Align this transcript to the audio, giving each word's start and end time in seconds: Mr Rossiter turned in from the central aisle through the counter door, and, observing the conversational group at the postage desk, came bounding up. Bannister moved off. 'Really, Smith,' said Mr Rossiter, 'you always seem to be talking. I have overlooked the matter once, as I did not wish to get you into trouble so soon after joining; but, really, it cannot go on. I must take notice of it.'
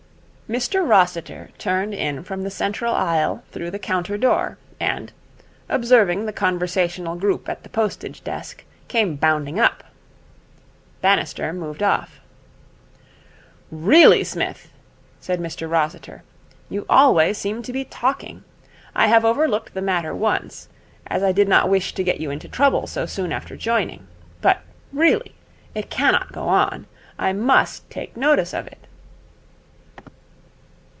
Mr 0.51 0.85
Rossiter 0.85 1.49
turned 1.57 1.93
in 1.93 2.21
from 2.25 2.43
the 2.43 2.49
central 2.51 2.93
aisle 2.93 3.41
through 3.53 3.71
the 3.71 3.79
counter 3.79 4.17
door, 4.17 4.57
and, 4.81 5.09
observing 5.69 6.25
the 6.25 6.33
conversational 6.33 7.15
group 7.15 7.47
at 7.47 7.63
the 7.63 7.69
postage 7.69 8.21
desk, 8.25 8.61
came 8.89 9.15
bounding 9.15 9.57
up. 9.61 9.81
Bannister 10.99 11.53
moved 11.53 11.81
off. 11.81 12.19
'Really, 13.71 14.25
Smith,' 14.25 14.69
said 15.21 15.39
Mr 15.39 15.71
Rossiter, 15.71 16.21
'you 16.67 16.85
always 16.89 17.37
seem 17.37 17.61
to 17.63 17.71
be 17.71 17.85
talking. 17.85 18.43
I 18.93 19.07
have 19.07 19.23
overlooked 19.23 19.73
the 19.73 19.81
matter 19.81 20.13
once, 20.13 20.67
as 21.07 21.23
I 21.23 21.31
did 21.31 21.47
not 21.47 21.69
wish 21.69 21.93
to 21.93 22.03
get 22.03 22.19
you 22.19 22.29
into 22.29 22.49
trouble 22.49 22.87
so 22.87 23.05
soon 23.05 23.31
after 23.31 23.55
joining; 23.55 24.05
but, 24.41 24.59
really, 24.91 25.33
it 25.73 25.89
cannot 25.89 26.33
go 26.33 26.49
on. 26.49 26.87
I 27.17 27.31
must 27.31 27.89
take 27.89 28.17
notice 28.17 28.53
of 28.53 28.67
it.' 28.67 28.77